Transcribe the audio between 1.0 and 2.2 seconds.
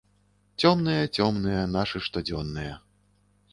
цёмныя нашы